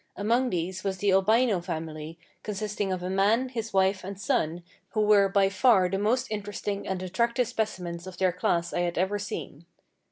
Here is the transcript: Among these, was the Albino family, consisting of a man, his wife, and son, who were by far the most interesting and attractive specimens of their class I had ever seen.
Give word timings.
Among 0.15 0.49
these, 0.49 0.83
was 0.83 0.97
the 0.97 1.11
Albino 1.13 1.61
family, 1.61 2.17
consisting 2.41 2.91
of 2.91 3.03
a 3.03 3.09
man, 3.11 3.49
his 3.49 3.71
wife, 3.71 4.03
and 4.03 4.19
son, 4.19 4.63
who 4.93 5.01
were 5.01 5.29
by 5.29 5.47
far 5.47 5.89
the 5.89 5.99
most 5.99 6.25
interesting 6.31 6.87
and 6.87 7.03
attractive 7.03 7.47
specimens 7.47 8.07
of 8.07 8.17
their 8.17 8.31
class 8.33 8.73
I 8.73 8.79
had 8.79 8.97
ever 8.97 9.19
seen. 9.19 9.67